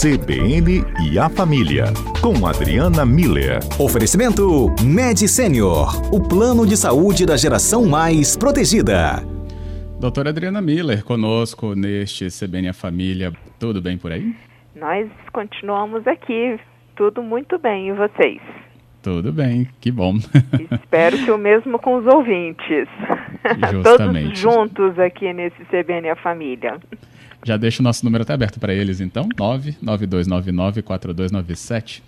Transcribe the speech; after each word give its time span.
CBN 0.00 0.84
e 1.10 1.18
a 1.18 1.28
Família, 1.28 1.86
com 2.22 2.46
Adriana 2.46 3.04
Miller. 3.04 3.58
Oferecimento 3.80 4.72
Med 4.80 5.26
Senior, 5.26 5.88
o 6.14 6.22
plano 6.22 6.64
de 6.64 6.76
saúde 6.76 7.26
da 7.26 7.36
geração 7.36 7.84
mais 7.84 8.36
protegida. 8.36 9.16
Doutora 9.98 10.30
Adriana 10.30 10.62
Miller, 10.62 11.04
conosco 11.04 11.74
neste 11.74 12.28
CBN 12.28 12.68
e 12.68 12.70
a 12.70 12.72
Família. 12.72 13.32
Tudo 13.58 13.82
bem 13.82 13.98
por 13.98 14.12
aí? 14.12 14.32
Nós 14.76 15.10
continuamos 15.32 16.06
aqui, 16.06 16.60
tudo 16.94 17.20
muito 17.20 17.58
bem. 17.58 17.88
E 17.88 17.92
vocês? 17.92 18.40
Tudo 19.02 19.32
bem, 19.32 19.68
que 19.80 19.90
bom. 19.90 20.14
Espero 20.80 21.18
que 21.18 21.30
o 21.32 21.38
mesmo 21.38 21.76
com 21.80 21.96
os 21.96 22.06
ouvintes. 22.06 22.86
Justamente. 23.72 24.26
Todos 24.26 24.38
juntos 24.38 24.98
aqui 25.00 25.32
nesse 25.32 25.64
CBN 25.64 26.06
e 26.06 26.10
a 26.10 26.16
Família. 26.16 26.78
Já 27.44 27.56
deixo 27.56 27.80
o 27.80 27.84
nosso 27.84 28.04
número 28.04 28.22
até 28.22 28.34
aberto 28.34 28.58
para 28.58 28.74
eles, 28.74 29.00
então, 29.00 29.28
99299-4297. 29.30 32.02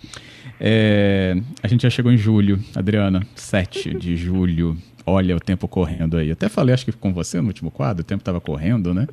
É, 0.59 1.37
a 1.63 1.69
gente 1.69 1.83
já 1.83 1.91
chegou 1.91 2.13
em 2.13 2.17
julho, 2.17 2.59
Adriana, 2.75 3.23
7 3.35 3.95
de 3.95 4.17
julho. 4.17 4.77
Olha 5.07 5.35
o 5.35 5.41
tempo 5.41 5.67
correndo 5.67 6.17
aí. 6.17 6.31
Até 6.31 6.49
falei, 6.49 6.75
acho 6.75 6.85
que 6.85 6.93
com 6.93 7.13
você 7.13 7.41
no 7.41 7.49
último 7.49 7.71
quadro, 7.71 8.03
o 8.03 8.05
tempo 8.05 8.21
estava 8.21 8.41
correndo, 8.41 8.93
né? 8.93 9.07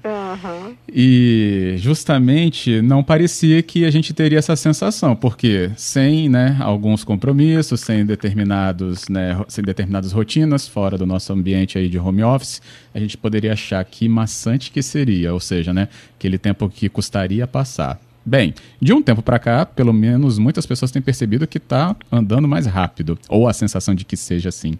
Uhum. 0.43 0.75
E 0.91 1.75
justamente 1.77 2.81
não 2.81 3.03
parecia 3.03 3.61
que 3.63 3.85
a 3.85 3.91
gente 3.91 4.13
teria 4.13 4.39
essa 4.39 4.55
sensação, 4.55 5.15
porque 5.15 5.71
sem 5.75 6.29
né, 6.29 6.57
alguns 6.59 7.03
compromissos, 7.03 7.81
sem 7.81 8.05
determinados, 8.05 9.07
né, 9.09 9.39
sem 9.47 9.63
determinadas 9.63 10.11
rotinas 10.11 10.67
fora 10.67 10.97
do 10.97 11.05
nosso 11.05 11.33
ambiente 11.33 11.77
aí 11.77 11.89
de 11.89 11.97
home 11.97 12.23
office, 12.23 12.61
a 12.93 12.99
gente 12.99 13.17
poderia 13.17 13.53
achar 13.53 13.83
que 13.85 14.07
maçante 14.07 14.71
que 14.71 14.81
seria, 14.81 15.33
ou 15.33 15.39
seja, 15.39 15.73
né, 15.73 15.87
aquele 16.17 16.37
tempo 16.37 16.69
que 16.69 16.89
custaria 16.89 17.47
passar. 17.47 17.99
Bem, 18.29 18.53
de 18.81 18.91
um 18.91 19.01
tempo 19.01 19.21
para 19.21 19.39
cá, 19.39 19.65
pelo 19.65 19.93
menos 19.93 20.37
muitas 20.37 20.65
pessoas 20.65 20.91
têm 20.91 21.01
percebido 21.01 21.47
que 21.47 21.59
está 21.59 21.95
andando 22.11 22.45
mais 22.45 22.65
rápido, 22.65 23.17
ou 23.29 23.47
a 23.47 23.53
sensação 23.53 23.95
de 23.95 24.03
que 24.03 24.17
seja 24.17 24.49
assim. 24.49 24.73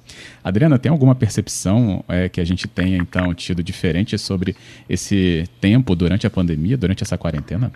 Adriana, 0.44 0.78
tem 0.78 0.92
alguma 0.92 1.16
percepção 1.16 2.04
é, 2.10 2.28
que 2.28 2.42
a 2.42 2.46
gente 2.46 2.68
tenha 2.68 2.98
então 2.98 3.34
tido 3.34 3.64
diferente 3.64 4.18
sobre 4.18 4.54
esse 4.90 5.46
tempo 5.62 5.96
durante 5.96 6.28
a 6.28 6.30
pandemia, 6.30 6.76
durante 6.76 7.04
essa 7.04 7.18
quarentena? 7.18 7.72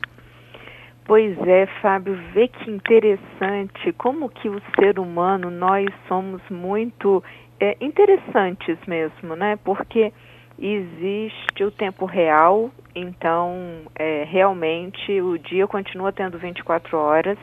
Pois 1.05 1.38
é, 1.47 1.66
Fábio, 1.81 2.19
vê 2.33 2.50
que 2.50 2.69
interessante 2.69 3.94
como 3.97 4.28
que 4.28 4.50
o 4.50 4.61
ser 4.78 5.00
humano, 5.00 5.50
nós 5.50 5.88
somos 6.09 6.41
muito 6.50 7.23
é, 7.61 7.78
interessantes 7.80 8.78
mesmo, 8.85 9.38
né? 9.38 9.58
Porque 9.63 10.11
existe 10.59 11.63
o 11.63 11.72
tempo 11.72 12.06
real, 12.06 12.69
então 12.95 13.84
é, 13.95 14.23
realmente 14.25 15.22
o 15.22 15.38
dia 15.38 15.67
continua 15.67 16.11
tendo 16.11 16.38
24 16.38 16.97
horas 16.97 17.38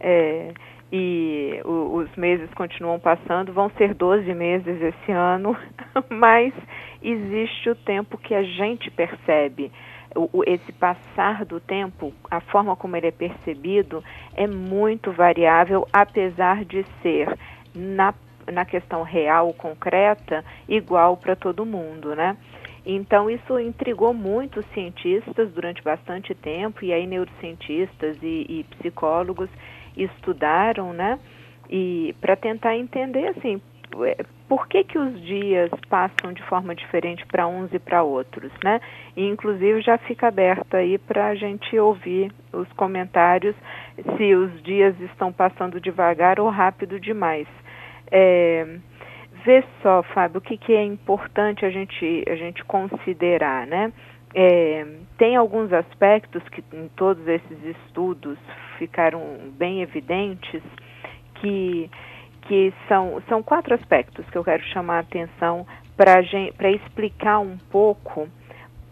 é, 0.00 0.52
e 0.92 1.60
o, 1.64 1.96
os 1.96 2.16
meses 2.16 2.48
continuam 2.54 2.98
passando, 2.98 3.52
vão 3.52 3.70
ser 3.70 3.94
12 3.94 4.32
meses 4.34 4.80
esse 4.80 5.12
ano, 5.12 5.56
mas 6.08 6.52
existe 7.02 7.70
o 7.70 7.74
tempo 7.74 8.16
que 8.16 8.34
a 8.34 8.42
gente 8.42 8.90
percebe. 8.90 9.70
O, 10.16 10.38
o, 10.38 10.44
esse 10.46 10.72
passar 10.72 11.44
do 11.44 11.60
tempo, 11.60 12.12
a 12.30 12.40
forma 12.40 12.74
como 12.74 12.96
ele 12.96 13.08
é 13.08 13.12
percebido, 13.12 14.02
é 14.34 14.46
muito 14.46 15.12
variável, 15.12 15.86
apesar 15.92 16.64
de 16.64 16.84
ser 17.02 17.36
na 17.74 18.14
na 18.50 18.64
questão 18.64 19.02
real, 19.02 19.52
concreta, 19.52 20.44
igual 20.66 21.18
para 21.18 21.36
todo 21.36 21.66
mundo, 21.66 22.14
né? 22.14 22.34
Então 22.90 23.28
isso 23.28 23.60
intrigou 23.60 24.14
muito 24.14 24.60
os 24.60 24.66
cientistas 24.72 25.52
durante 25.52 25.82
bastante 25.82 26.34
tempo 26.34 26.82
e 26.82 26.90
aí 26.90 27.06
neurocientistas 27.06 28.16
e, 28.22 28.46
e 28.48 28.66
psicólogos 28.78 29.50
estudaram, 29.94 30.94
né? 30.94 31.18
E 31.68 32.14
para 32.18 32.34
tentar 32.34 32.74
entender 32.78 33.28
assim 33.28 33.60
é, 34.06 34.24
por 34.48 34.66
que, 34.68 34.84
que 34.84 34.98
os 34.98 35.20
dias 35.20 35.70
passam 35.90 36.32
de 36.32 36.42
forma 36.44 36.74
diferente 36.74 37.26
para 37.26 37.46
uns 37.46 37.70
e 37.74 37.78
para 37.78 38.02
outros, 38.02 38.50
né? 38.64 38.80
E, 39.14 39.28
inclusive 39.28 39.82
já 39.82 39.98
fica 39.98 40.28
aberto 40.28 40.74
aí 40.74 40.96
para 40.96 41.26
a 41.26 41.34
gente 41.34 41.78
ouvir 41.78 42.32
os 42.54 42.72
comentários 42.72 43.54
se 44.16 44.34
os 44.34 44.62
dias 44.62 44.98
estão 45.00 45.30
passando 45.30 45.78
devagar 45.78 46.40
ou 46.40 46.48
rápido 46.48 46.98
demais. 46.98 47.46
É, 48.10 48.78
vê 49.48 49.64
só, 49.82 50.02
Fábio, 50.02 50.38
o 50.38 50.40
que, 50.42 50.58
que 50.58 50.74
é 50.74 50.84
importante 50.84 51.64
a 51.64 51.70
gente, 51.70 52.22
a 52.28 52.36
gente 52.36 52.62
considerar, 52.64 53.66
né? 53.66 53.90
É, 54.34 54.86
tem 55.16 55.36
alguns 55.36 55.72
aspectos 55.72 56.46
que 56.50 56.62
em 56.70 56.88
todos 56.88 57.26
esses 57.26 57.64
estudos 57.64 58.38
ficaram 58.78 59.22
bem 59.56 59.80
evidentes 59.80 60.62
que, 61.36 61.90
que 62.42 62.74
são, 62.86 63.22
são 63.26 63.42
quatro 63.42 63.74
aspectos 63.74 64.28
que 64.28 64.36
eu 64.36 64.44
quero 64.44 64.62
chamar 64.64 64.98
a 64.98 65.00
atenção 65.00 65.66
para 65.96 66.70
explicar 66.70 67.38
um 67.38 67.56
pouco 67.70 68.28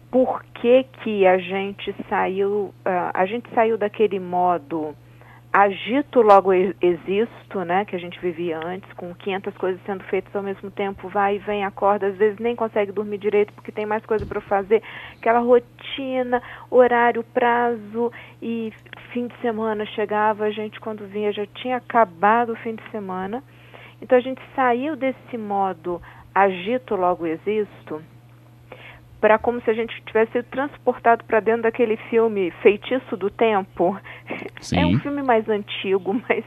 por 0.09 0.43
que, 0.55 0.85
que 1.03 1.27
a 1.27 1.37
gente 1.37 1.93
saiu, 2.09 2.73
uh, 2.83 3.11
a 3.13 3.27
gente 3.27 3.47
saiu 3.53 3.77
daquele 3.77 4.19
modo 4.19 4.95
agito 5.57 6.21
logo 6.21 6.53
existo, 6.53 7.61
né, 7.65 7.83
que 7.83 7.95
a 7.95 7.99
gente 7.99 8.19
vivia 8.19 8.59
antes, 8.63 8.93
com 8.93 9.11
500 9.15 9.57
coisas 9.57 9.81
sendo 9.87 10.03
feitas 10.03 10.35
ao 10.35 10.43
mesmo 10.43 10.69
tempo, 10.69 11.09
vai 11.09 11.37
e 11.37 11.39
vem, 11.39 11.65
acorda, 11.65 12.05
às 12.05 12.15
vezes 12.15 12.37
nem 12.37 12.55
consegue 12.55 12.91
dormir 12.91 13.17
direito 13.17 13.51
porque 13.53 13.71
tem 13.71 13.83
mais 13.83 14.05
coisa 14.05 14.23
para 14.23 14.39
fazer, 14.39 14.83
aquela 15.17 15.39
rotina, 15.39 16.43
horário, 16.69 17.23
prazo 17.23 18.11
e 18.39 18.71
fim 19.11 19.25
de 19.25 19.35
semana 19.41 19.83
chegava, 19.87 20.45
a 20.45 20.51
gente 20.51 20.79
quando 20.79 21.07
vinha 21.07 21.31
já 21.31 21.47
tinha 21.47 21.77
acabado 21.77 22.51
o 22.51 22.57
fim 22.57 22.75
de 22.75 22.91
semana. 22.91 23.43
Então 23.99 24.15
a 24.15 24.21
gente 24.21 24.41
saiu 24.55 24.95
desse 24.95 25.39
modo 25.39 25.99
agito 26.35 26.95
logo 26.95 27.25
existo 27.25 27.99
para 29.19 29.37
como 29.37 29.61
se 29.61 29.69
a 29.69 29.73
gente 29.73 29.99
tivesse 30.05 30.31
sido 30.33 30.45
transportado 30.45 31.23
para 31.25 31.39
dentro 31.39 31.63
daquele 31.63 31.97
filme 32.09 32.51
Feitiço 32.61 33.17
do 33.17 33.29
Tempo. 33.29 33.99
Sim. 34.61 34.77
É 34.81 34.85
um 34.85 34.99
filme 34.99 35.23
mais 35.23 35.47
antigo, 35.49 36.13
mas 36.27 36.43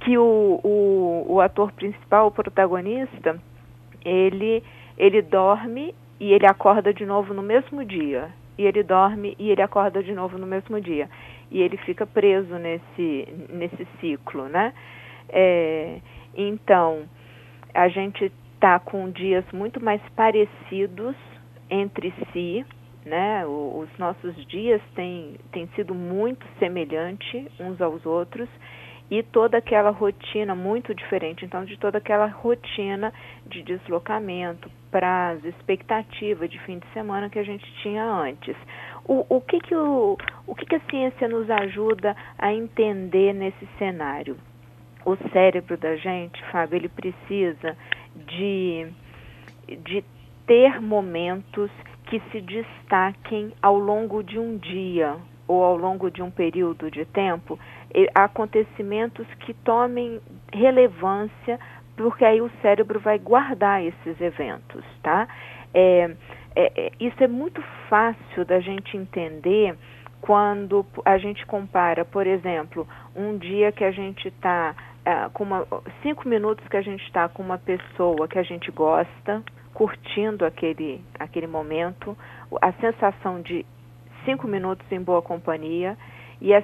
que 0.00 0.16
o, 0.16 0.60
o, 0.62 1.26
o 1.28 1.40
ator 1.40 1.72
principal, 1.72 2.28
o 2.28 2.30
protagonista, 2.30 3.38
ele, 4.04 4.62
ele 4.96 5.22
dorme 5.22 5.94
e 6.18 6.32
ele 6.32 6.46
acorda 6.46 6.92
de 6.92 7.04
novo 7.04 7.34
no 7.34 7.42
mesmo 7.42 7.84
dia. 7.84 8.30
E 8.56 8.64
ele 8.64 8.82
dorme 8.82 9.34
e 9.38 9.50
ele 9.50 9.62
acorda 9.62 10.02
de 10.02 10.12
novo 10.12 10.38
no 10.38 10.46
mesmo 10.46 10.80
dia. 10.80 11.08
E 11.50 11.60
ele 11.60 11.76
fica 11.78 12.06
preso 12.06 12.54
nesse, 12.56 13.28
nesse 13.50 13.86
ciclo, 14.00 14.48
né? 14.48 14.72
É, 15.28 15.98
então, 16.36 17.02
a 17.74 17.88
gente 17.88 18.32
está 18.54 18.78
com 18.78 19.10
dias 19.10 19.44
muito 19.52 19.82
mais 19.82 20.00
parecidos 20.14 21.16
entre 21.70 22.12
si, 22.32 22.64
né? 23.04 23.44
os 23.46 23.88
nossos 23.98 24.34
dias 24.46 24.80
têm, 24.94 25.36
têm 25.52 25.66
sido 25.74 25.94
muito 25.94 26.46
semelhantes 26.58 27.48
uns 27.60 27.80
aos 27.80 28.04
outros 28.06 28.48
e 29.10 29.22
toda 29.22 29.58
aquela 29.58 29.90
rotina 29.90 30.54
muito 30.54 30.94
diferente, 30.94 31.44
então 31.44 31.64
de 31.64 31.76
toda 31.76 31.98
aquela 31.98 32.26
rotina 32.26 33.12
de 33.46 33.62
deslocamento, 33.62 34.70
prazo, 34.90 35.46
expectativa 35.46 36.48
de 36.48 36.58
fim 36.60 36.78
de 36.78 36.86
semana 36.92 37.28
que 37.28 37.38
a 37.38 37.44
gente 37.44 37.64
tinha 37.82 38.02
antes. 38.02 38.56
O, 39.04 39.26
o, 39.28 39.40
que, 39.40 39.60
que, 39.60 39.74
o, 39.74 40.16
o 40.46 40.54
que, 40.54 40.64
que 40.64 40.76
a 40.76 40.80
ciência 40.90 41.28
nos 41.28 41.50
ajuda 41.50 42.16
a 42.38 42.52
entender 42.52 43.34
nesse 43.34 43.68
cenário? 43.78 44.38
O 45.04 45.16
cérebro 45.30 45.76
da 45.76 45.96
gente, 45.96 46.42
Fábio, 46.50 46.76
ele 46.76 46.88
precisa 46.88 47.76
de, 48.16 48.88
de 49.68 50.02
ter 50.46 50.80
momentos 50.80 51.70
que 52.06 52.20
se 52.30 52.40
destaquem 52.40 53.52
ao 53.62 53.78
longo 53.78 54.22
de 54.22 54.38
um 54.38 54.56
dia 54.56 55.16
ou 55.46 55.62
ao 55.62 55.76
longo 55.76 56.10
de 56.10 56.22
um 56.22 56.30
período 56.30 56.90
de 56.90 57.04
tempo, 57.04 57.58
acontecimentos 58.14 59.26
que 59.40 59.52
tomem 59.52 60.20
relevância, 60.52 61.58
porque 61.96 62.24
aí 62.24 62.40
o 62.40 62.50
cérebro 62.62 62.98
vai 62.98 63.18
guardar 63.18 63.82
esses 63.82 64.20
eventos, 64.20 64.84
tá? 65.02 65.28
É, 65.72 66.16
é, 66.56 66.86
é 66.86 66.92
isso 66.98 67.22
é 67.22 67.28
muito 67.28 67.62
fácil 67.88 68.44
da 68.44 68.60
gente 68.60 68.96
entender 68.96 69.76
quando 70.20 70.86
a 71.04 71.18
gente 71.18 71.44
compara, 71.44 72.04
por 72.04 72.26
exemplo, 72.26 72.88
um 73.14 73.36
dia 73.36 73.70
que 73.70 73.84
a 73.84 73.90
gente 73.90 74.28
está 74.28 74.74
é, 75.04 75.28
com 75.34 75.44
uma, 75.44 75.66
cinco 76.02 76.26
minutos 76.26 76.66
que 76.68 76.76
a 76.78 76.82
gente 76.82 77.04
está 77.04 77.28
com 77.28 77.42
uma 77.42 77.58
pessoa 77.58 78.26
que 78.26 78.38
a 78.38 78.42
gente 78.42 78.70
gosta, 78.70 79.42
curtindo 79.74 80.46
aquele, 80.46 81.04
aquele 81.18 81.48
momento, 81.48 82.16
a 82.62 82.72
sensação 82.74 83.42
de 83.42 83.66
cinco 84.24 84.46
minutos 84.46 84.86
em 84.90 85.00
boa 85.00 85.20
companhia 85.20 85.98
e 86.40 86.54
a 86.54 86.62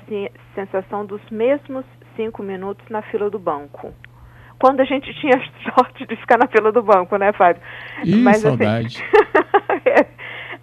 sensação 0.55 1.05
dos 1.05 1.21
mesmos 1.31 1.85
cinco 2.17 2.43
minutos 2.43 2.89
na 2.89 3.03
fila 3.03 3.29
do 3.29 3.39
banco. 3.39 3.93
Quando 4.59 4.81
a 4.81 4.85
gente 4.85 5.13
tinha 5.21 5.43
sorte 5.75 6.07
de 6.07 6.17
ficar 6.17 6.39
na 6.39 6.47
fila 6.47 6.71
do 6.71 6.83
banco, 6.83 7.17
né, 7.17 7.33
Fábio? 7.33 7.61
Ih, 8.05 8.17
Mas, 8.17 8.37
assim, 8.37 8.49
saudade. 8.49 9.05
Assim, 9.69 10.09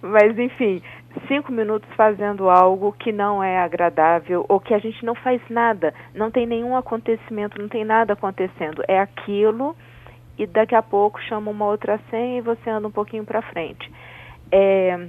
mas, 0.00 0.38
enfim, 0.38 0.82
cinco 1.26 1.52
minutos 1.52 1.88
fazendo 1.96 2.48
algo 2.48 2.92
que 2.92 3.12
não 3.12 3.42
é 3.42 3.58
agradável 3.58 4.46
ou 4.48 4.58
que 4.58 4.72
a 4.72 4.78
gente 4.78 5.04
não 5.04 5.14
faz 5.14 5.40
nada, 5.50 5.92
não 6.14 6.30
tem 6.30 6.46
nenhum 6.46 6.76
acontecimento, 6.76 7.60
não 7.60 7.68
tem 7.68 7.84
nada 7.84 8.14
acontecendo. 8.14 8.82
É 8.88 9.00
aquilo 9.00 9.76
e 10.38 10.46
daqui 10.46 10.74
a 10.74 10.82
pouco 10.82 11.20
chama 11.22 11.50
uma 11.50 11.66
outra 11.66 11.98
senha 12.10 12.38
e 12.38 12.40
você 12.40 12.70
anda 12.70 12.86
um 12.86 12.92
pouquinho 12.92 13.24
para 13.24 13.42
frente. 13.42 13.90
É, 14.50 15.08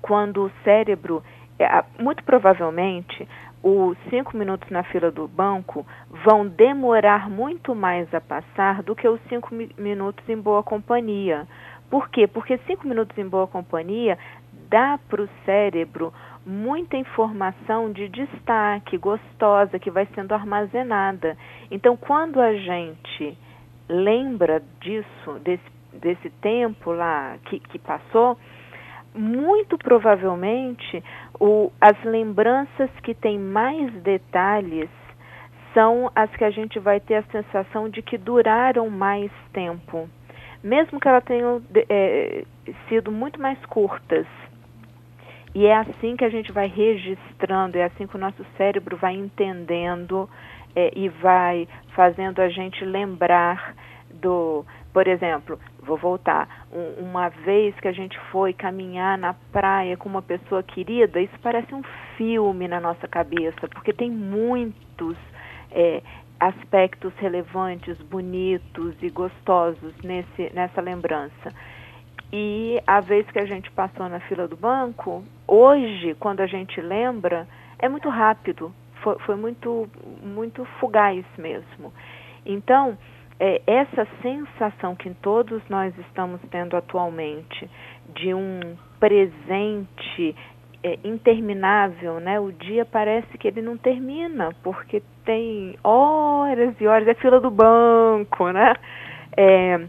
quando 0.00 0.44
o 0.44 0.50
cérebro, 0.64 1.22
é, 1.58 1.84
muito 1.98 2.24
provavelmente, 2.24 3.28
os 3.62 3.96
cinco 4.10 4.36
minutos 4.36 4.68
na 4.70 4.82
fila 4.84 5.10
do 5.10 5.28
banco 5.28 5.86
vão 6.24 6.46
demorar 6.46 7.30
muito 7.30 7.74
mais 7.74 8.12
a 8.14 8.20
passar 8.20 8.82
do 8.82 8.94
que 8.94 9.08
os 9.08 9.20
cinco 9.28 9.54
mi 9.54 9.70
minutos 9.78 10.28
em 10.28 10.36
boa 10.36 10.62
companhia. 10.62 11.46
Por 11.88 12.08
quê? 12.10 12.26
Porque 12.26 12.58
cinco 12.66 12.86
minutos 12.86 13.16
em 13.16 13.28
boa 13.28 13.46
companhia 13.46 14.18
dá 14.68 14.98
para 15.08 15.22
o 15.22 15.28
cérebro 15.44 16.12
muita 16.44 16.96
informação 16.96 17.90
de 17.90 18.08
destaque, 18.08 18.98
gostosa, 18.98 19.78
que 19.78 19.90
vai 19.90 20.06
sendo 20.14 20.32
armazenada. 20.32 21.36
Então, 21.70 21.96
quando 21.96 22.40
a 22.40 22.52
gente 22.54 23.38
lembra 23.88 24.62
disso, 24.80 25.38
desse, 25.42 25.72
desse 25.92 26.30
tempo 26.40 26.92
lá 26.92 27.36
que, 27.44 27.58
que 27.58 27.78
passou, 27.78 28.38
muito 29.14 29.78
provavelmente 29.78 31.02
o, 31.38 31.70
as 31.80 32.02
lembranças 32.04 32.90
que 33.02 33.14
têm 33.14 33.38
mais 33.38 33.92
detalhes 34.02 34.90
são 35.72 36.10
as 36.14 36.30
que 36.36 36.44
a 36.44 36.50
gente 36.50 36.78
vai 36.78 37.00
ter 37.00 37.16
a 37.16 37.22
sensação 37.24 37.88
de 37.88 38.00
que 38.00 38.16
duraram 38.16 38.88
mais 38.88 39.30
tempo, 39.52 40.08
mesmo 40.62 41.00
que 41.00 41.08
elas 41.08 41.24
tenham 41.24 41.60
é, 41.88 42.44
sido 42.88 43.10
muito 43.10 43.40
mais 43.40 43.58
curtas. 43.66 44.26
E 45.54 45.66
é 45.66 45.76
assim 45.76 46.16
que 46.16 46.24
a 46.24 46.28
gente 46.28 46.50
vai 46.50 46.66
registrando, 46.66 47.76
é 47.76 47.84
assim 47.84 48.06
que 48.06 48.16
o 48.16 48.18
nosso 48.18 48.44
cérebro 48.56 48.96
vai 48.96 49.14
entendendo 49.14 50.28
é, 50.74 50.90
e 50.94 51.08
vai 51.08 51.68
fazendo 51.94 52.40
a 52.40 52.48
gente 52.48 52.84
lembrar 52.84 53.74
do, 54.12 54.64
por 54.92 55.06
exemplo, 55.06 55.58
vou 55.80 55.96
voltar, 55.96 56.66
um, 56.72 57.04
uma 57.04 57.28
vez 57.28 57.78
que 57.80 57.88
a 57.88 57.92
gente 57.92 58.18
foi 58.30 58.52
caminhar 58.52 59.18
na 59.18 59.34
praia 59.52 59.96
com 59.96 60.08
uma 60.08 60.22
pessoa 60.22 60.62
querida, 60.62 61.20
isso 61.20 61.38
parece 61.42 61.74
um 61.74 61.82
filme 62.16 62.68
na 62.68 62.80
nossa 62.80 63.06
cabeça, 63.06 63.68
porque 63.68 63.92
tem 63.92 64.10
muitos 64.10 65.16
é, 65.70 66.02
aspectos 66.38 67.12
relevantes, 67.16 67.96
bonitos 68.02 68.94
e 69.02 69.10
gostosos 69.10 69.94
nesse, 70.02 70.52
nessa 70.54 70.80
lembrança. 70.80 71.52
E 72.32 72.80
a 72.86 73.00
vez 73.00 73.30
que 73.30 73.38
a 73.38 73.46
gente 73.46 73.70
passou 73.70 74.08
na 74.08 74.20
fila 74.20 74.48
do 74.48 74.56
banco, 74.56 75.24
hoje, 75.46 76.14
quando 76.18 76.40
a 76.40 76.46
gente 76.46 76.80
lembra, 76.80 77.46
é 77.78 77.88
muito 77.88 78.08
rápido, 78.08 78.72
foi, 79.04 79.18
foi 79.20 79.36
muito, 79.36 79.88
muito 80.22 80.64
fugaz 80.80 81.24
mesmo. 81.36 81.92
Então, 82.44 82.96
é, 83.38 83.60
essa 83.66 84.08
sensação 84.22 84.96
que 84.96 85.10
todos 85.14 85.62
nós 85.68 85.96
estamos 85.98 86.40
tendo 86.50 86.76
atualmente 86.76 87.70
de 88.14 88.32
um 88.32 88.60
presente 88.98 90.34
é, 90.82 90.98
interminável, 91.04 92.18
né? 92.18 92.40
O 92.40 92.50
dia 92.50 92.84
parece 92.84 93.36
que 93.36 93.46
ele 93.46 93.60
não 93.60 93.76
termina, 93.76 94.50
porque 94.62 95.02
tem 95.24 95.76
horas 95.84 96.74
e 96.80 96.86
horas, 96.86 97.06
é 97.06 97.14
fila 97.14 97.38
do 97.40 97.50
banco, 97.50 98.50
né? 98.50 98.74
É, 99.36 99.86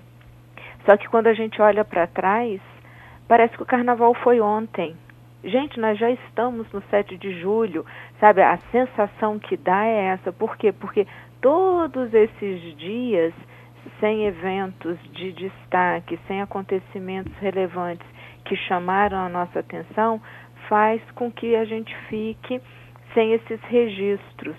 só 0.85 0.97
que 0.97 1.07
quando 1.07 1.27
a 1.27 1.33
gente 1.33 1.61
olha 1.61 1.85
para 1.85 2.07
trás, 2.07 2.59
parece 3.27 3.55
que 3.55 3.63
o 3.63 3.65
carnaval 3.65 4.13
foi 4.15 4.41
ontem. 4.41 4.95
Gente, 5.45 5.79
nós 5.79 5.99
já 5.99 6.09
estamos 6.09 6.71
no 6.71 6.81
7 6.89 7.17
de 7.17 7.39
julho, 7.39 7.85
sabe? 8.19 8.41
A 8.41 8.57
sensação 8.71 9.37
que 9.37 9.55
dá 9.55 9.85
é 9.85 10.05
essa. 10.05 10.33
Por 10.33 10.57
quê? 10.57 10.71
Porque 10.71 11.05
todos 11.39 12.11
esses 12.15 12.75
dias 12.77 13.31
sem 13.99 14.25
eventos 14.25 14.97
de 15.13 15.31
destaque, 15.33 16.19
sem 16.27 16.41
acontecimentos 16.41 17.31
relevantes 17.37 18.07
que 18.43 18.55
chamaram 18.55 19.19
a 19.19 19.29
nossa 19.29 19.59
atenção, 19.59 20.19
faz 20.67 20.99
com 21.11 21.31
que 21.31 21.55
a 21.55 21.63
gente 21.63 21.95
fique 22.09 22.59
sem 23.13 23.33
esses 23.33 23.61
registros. 23.65 24.55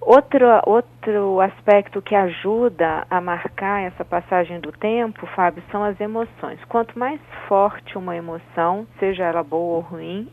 Outro, 0.00 0.46
outro 0.64 1.40
aspecto 1.40 2.00
que 2.00 2.14
ajuda 2.14 3.06
a 3.10 3.20
marcar 3.20 3.82
essa 3.82 4.04
passagem 4.04 4.60
do 4.60 4.70
tempo, 4.70 5.26
Fábio, 5.28 5.62
são 5.70 5.82
as 5.82 6.00
emoções. 6.00 6.62
Quanto 6.68 6.98
mais 6.98 7.20
forte 7.48 7.98
uma 7.98 8.14
emoção, 8.14 8.86
seja 8.98 9.24
ela 9.24 9.42
boa 9.42 9.76
ou 9.76 9.80
ruim, 9.80 10.28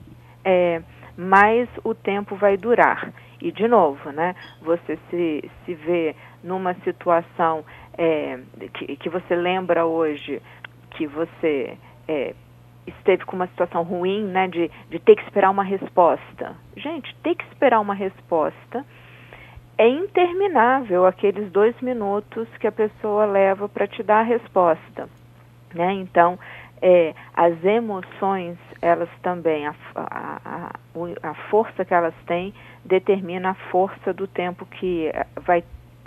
é, 0.45 0.81
mais 1.17 1.67
o 1.83 1.95
tempo 1.95 2.35
vai 2.35 2.57
durar. 2.57 3.11
E, 3.41 3.51
de 3.51 3.67
novo, 3.67 4.11
né, 4.11 4.35
você 4.61 4.97
se, 5.09 5.51
se 5.65 5.73
vê 5.73 6.15
numa 6.43 6.73
situação 6.75 7.65
é, 7.97 8.39
que, 8.73 8.95
que 8.95 9.09
você 9.09 9.35
lembra 9.35 9.85
hoje 9.85 10.41
que 10.91 11.07
você 11.07 11.77
é, 12.07 12.35
esteve 12.85 13.25
com 13.25 13.35
uma 13.35 13.47
situação 13.47 13.83
ruim, 13.83 14.23
né, 14.25 14.47
de, 14.47 14.69
de 14.89 14.99
ter 14.99 15.15
que 15.15 15.23
esperar 15.23 15.49
uma 15.49 15.63
resposta. 15.63 16.55
Gente, 16.75 17.15
ter 17.23 17.35
que 17.35 17.43
esperar 17.45 17.79
uma 17.79 17.93
resposta 17.93 18.85
é 19.77 19.87
interminável 19.87 21.05
aqueles 21.05 21.51
dois 21.51 21.79
minutos 21.81 22.47
que 22.59 22.67
a 22.67 22.71
pessoa 22.71 23.25
leva 23.25 23.67
para 23.67 23.87
te 23.87 24.03
dar 24.03 24.19
a 24.19 24.23
resposta. 24.23 25.09
Né? 25.73 25.93
Então, 25.93 26.37
é, 26.81 27.13
as 27.33 27.63
emoções, 27.63 28.57
elas 28.81 29.09
também, 29.21 29.65
a, 29.65 29.73
a, 29.95 30.39
a, 30.45 31.29
a, 31.29 31.33
força 31.49 31.83
que 31.85 31.93
elas 31.93 32.13
têm 32.27 32.53
determina 32.83 33.51
a 33.51 33.55
força 33.71 34.13
do 34.13 34.27
tempo 34.27 34.65
que 34.65 35.11
vai 35.41 35.63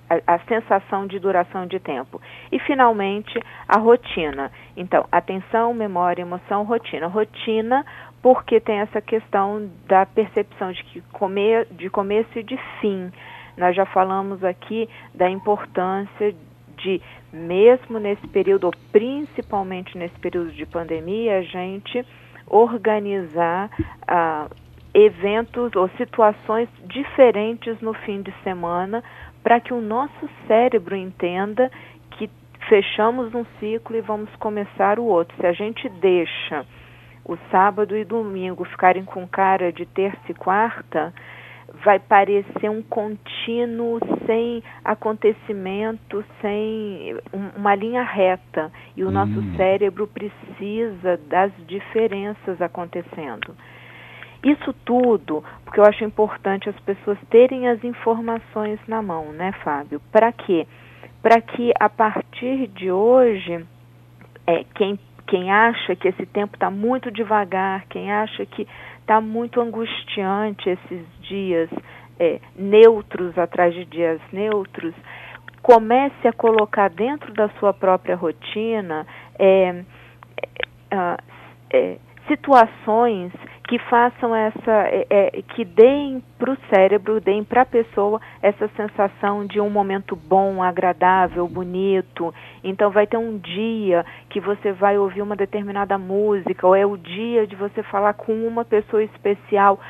a, 0.09 0.35
a, 0.35 0.39
sensação 0.41 1.07
de 1.07 1.19
duração 1.19 1.67
de 1.67 1.81
tempo. 1.81 2.21
E, 2.53 2.59
finalmente, 2.61 3.41
a 3.67 3.79
rotina. 3.79 4.53
Então, 4.77 5.07
atenção, 5.11 5.75
memória, 5.75 6.23
emoção, 6.23 6.63
rotina. 6.63 7.07
Rotina, 7.09 7.85
porque 8.23 8.61
tem 8.61 8.79
essa 8.79 9.01
questão 9.01 9.69
da 9.87 10.07
percepção 10.07 10.73
de, 10.73 10.85
que 10.85 11.01
comer, 11.13 11.67
de 11.73 11.91
começo 11.91 12.39
e 12.39 12.43
de 12.43 12.57
fim. 12.81 13.11
Nós 13.57 13.75
já 13.75 13.87
falamos 13.87 14.45
aqui 14.45 14.89
da 15.15 15.29
importância 15.31 16.35
de, 16.77 17.01
mesmo 17.33 17.99
nesse 17.99 18.27
período, 18.29 18.65
ou 18.65 18.73
principalmente 18.93 19.97
nesse 19.97 20.19
período 20.19 20.53
de 20.53 20.67
pandemia, 20.67 21.39
a 21.39 21.43
gente 21.43 22.05
organizar 22.47 23.71
ah, 24.07 24.47
eventos 24.95 25.75
ou 25.75 25.89
situações 25.97 26.69
diferentes 26.85 27.81
no 27.81 27.93
fim 27.93 28.23
de 28.23 28.33
semana 28.43 29.03
para 29.43 29.61
que 29.61 29.73
o 29.73 29.81
nosso 29.81 30.29
cérebro 30.47 30.97
entenda 30.97 31.71
que 32.13 32.31
fechamos 32.69 33.35
um 33.35 33.45
ciclo 33.59 33.97
e 33.97 34.01
vamos 34.01 34.35
começar 34.37 34.99
o 34.99 35.05
outro. 35.05 35.37
Se 35.39 35.47
a 35.47 35.53
gente 35.53 35.89
deixa 35.89 36.65
o 37.25 37.37
sábado 37.51 37.97
e 37.97 38.05
domingo 38.05 38.65
ficarem 38.65 39.05
com 39.05 39.27
cara 39.27 39.73
de 39.73 39.85
terça 39.85 40.21
e 40.29 40.35
quarta, 40.35 41.13
vai 41.85 41.99
parecer 41.99 42.69
um 42.69 42.83
contínuo 42.83 44.01
sem 44.27 44.63
acontecimento, 44.85 46.25
sem 46.41 47.17
uma 47.57 47.75
linha 47.75 48.03
reta. 48.03 48.73
E 48.97 49.05
o 49.05 49.09
hum. 49.09 49.13
nosso 49.13 49.57
cérebro 49.57 50.07
precisa 50.07 51.17
das 51.29 51.53
diferenças 51.67 52.61
acontecendo. 52.61 53.55
Isso 54.45 54.73
tudo, 54.85 55.43
porque 55.65 55.81
eu 55.81 55.85
acho 55.85 56.05
importante 56.05 56.69
as 56.69 56.79
pessoas 56.81 57.19
terem 57.31 57.69
as 57.69 57.83
informações 57.83 58.79
na 58.87 59.03
mão, 59.03 59.33
né, 59.33 59.53
Fábio? 59.65 60.01
Para 60.13 60.31
quê? 60.31 60.67
Para 61.21 61.41
que 61.41 61.73
a 61.81 61.89
partir 61.89 62.69
de 62.69 62.91
hoje, 62.91 63.67
é, 64.47 64.65
quem, 64.75 64.99
quem 65.27 65.51
acha 65.51 65.97
que 65.97 66.09
esse 66.09 66.25
tempo 66.27 66.55
está 66.55 66.71
muito 66.71 67.11
devagar, 67.11 67.85
quem 67.89 68.13
acha 68.13 68.47
que 68.47 68.67
está 69.01 69.21
muito 69.21 69.61
angustiante 69.61 70.71
esses 70.71 71.07
dias 71.23 71.69
é, 72.19 72.41
neutros 72.57 73.37
atrás 73.37 73.75
de 73.75 73.85
dias 73.85 74.21
neutros, 74.33 74.95
comece 75.63 76.29
a 76.29 76.33
colocar 76.33 76.89
dentro 76.89 77.33
da 77.35 77.49
sua 77.59 77.73
própria 77.73 78.15
rotina 78.15 79.07
é, 79.39 79.85
é, 80.91 81.17
é 81.71 81.99
situações 82.29 83.33
que 83.67 83.79
façam 83.81 84.35
essa, 84.35 84.71
é, 84.89 85.07
é, 85.11 85.43
que 85.43 85.65
deem 85.65 86.23
para 86.39 86.53
o 86.53 86.59
cérebro, 86.73 87.21
deem 87.21 87.43
para 87.43 87.63
a 87.63 87.67
pessoa 87.67 88.21
essa 88.41 88.69
sensação 88.77 89.45
de 89.45 89.61
um 89.61 89.69
momento 89.69 90.15
bom, 90.15 90.63
agradável, 90.63 91.49
bonito. 91.49 92.33
Então 92.63 92.91
vai 92.91 93.07
ter 93.07 93.17
um 93.17 93.37
dia 93.39 94.07
que 94.31 94.41
você 94.41 94.73
vai 94.73 94.97
ouvir 94.97 95.21
uma 95.21 95.35
determinada 95.35 95.99
música, 95.99 96.67
ou 96.67 96.77
é 96.77 96.87
o 96.87 96.97
dia 96.97 97.47
de 97.47 97.57
você 97.57 97.83
falar 97.83 98.15
com 98.15 98.33
uma 98.47 98.65
pessoa 98.65 99.03
especial. 99.03 99.81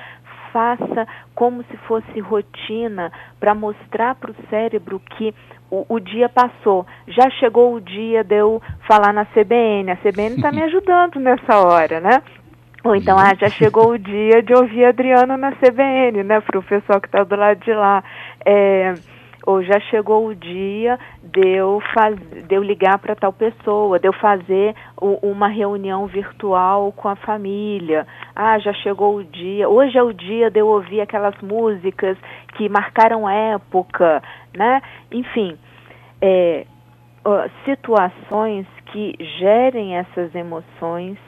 Faça 0.52 1.06
como 1.34 1.62
se 1.64 1.76
fosse 1.78 2.18
rotina 2.18 3.12
para 3.38 3.54
mostrar 3.54 4.14
para 4.14 4.30
o 4.30 4.48
cérebro 4.48 4.98
que 5.00 5.34
o, 5.70 5.84
o, 5.86 6.00
dia 6.00 6.30
passou. 6.30 6.86
Já 7.08 7.28
chegou 7.30 7.74
o 7.74 7.80
dia 7.80 8.24
de 8.24 8.36
eu 8.36 8.62
falar 8.88 9.12
na 9.12 9.26
CBN. 9.26 9.90
A 9.90 9.96
CBN 9.96 10.36
está 10.36 10.50
me 10.50 10.62
ajudando 10.64 11.20
nessa 11.20 11.58
hora, 11.58 12.00
né? 12.00 12.22
Ou 12.86 12.94
então, 12.94 13.18
ah, 13.18 13.34
já 13.34 13.50
chegou 13.50 13.90
o 13.90 13.98
dia 13.98 14.40
de 14.44 14.54
ouvir 14.54 14.84
a 14.84 14.90
Adriana 14.90 15.36
na 15.36 15.50
CBN, 15.56 16.22
né, 16.22 16.40
para 16.40 16.60
o 16.60 16.62
pessoal 16.62 17.00
que 17.00 17.08
está 17.08 17.24
do 17.24 17.34
lado 17.34 17.58
de 17.58 17.72
lá. 17.72 18.04
É, 18.44 18.94
ou 19.44 19.60
já 19.60 19.80
chegou 19.90 20.28
o 20.28 20.34
dia 20.36 20.96
de 21.20 21.48
eu, 21.48 21.82
faz, 21.92 22.16
de 22.16 22.54
eu 22.54 22.62
ligar 22.62 22.96
para 22.98 23.16
tal 23.16 23.32
pessoa, 23.32 23.98
de 23.98 24.06
eu 24.06 24.12
fazer 24.12 24.72
o, 24.96 25.18
uma 25.28 25.48
reunião 25.48 26.06
virtual 26.06 26.92
com 26.92 27.08
a 27.08 27.16
família. 27.16 28.06
Ah, 28.36 28.56
já 28.60 28.72
chegou 28.72 29.16
o 29.16 29.24
dia, 29.24 29.68
hoje 29.68 29.98
é 29.98 30.02
o 30.04 30.12
dia 30.12 30.48
de 30.48 30.60
eu 30.60 30.68
ouvir 30.68 31.00
aquelas 31.00 31.34
músicas 31.42 32.16
que 32.56 32.68
marcaram 32.68 33.28
época, 33.28 34.22
né? 34.56 34.80
Enfim, 35.10 35.58
é, 36.22 36.64
situações 37.64 38.64
que 38.92 39.16
gerem 39.40 39.96
essas 39.96 40.32
emoções 40.36 41.18